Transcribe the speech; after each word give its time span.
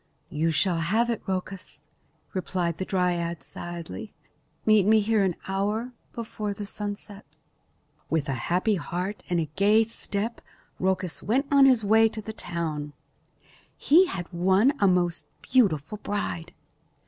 "You 0.31 0.49
shall 0.49 0.79
have 0.79 1.11
it, 1.11 1.21
Rhoecus," 1.27 1.87
replied 2.33 2.79
the 2.79 2.85
dryad 2.85 3.43
sadly. 3.43 4.15
"Meet 4.65 4.87
me 4.87 4.99
here 4.99 5.21
an 5.23 5.35
hour 5.47 5.93
before 6.11 6.55
the 6.55 6.65
sunset." 6.65 7.23
With 8.09 8.27
a 8.27 8.33
happy 8.49 8.77
heart 8.77 9.23
and 9.29 9.39
a 9.39 9.51
gay 9.55 9.83
step 9.83 10.41
Rhoecus 10.79 11.21
went 11.21 11.45
on 11.51 11.67
his 11.67 11.83
way 11.83 12.09
to 12.09 12.19
the 12.19 12.33
town. 12.33 12.93
He 13.77 14.07
had 14.07 14.25
won 14.33 14.73
a 14.79 14.87
most 14.87 15.27
beautiful 15.43 15.99
bride. 15.99 16.51